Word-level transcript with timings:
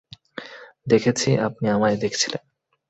দেখেছি 0.87 1.29
আপনি 1.47 1.65
আমায় 1.69 1.97
দেখছিলেন। 1.97 2.41